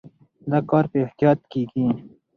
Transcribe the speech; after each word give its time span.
دا 0.51 0.59
کار 0.69 0.85
په 0.91 0.97
احتیاط 1.05 1.39
کېږي. 1.51 1.85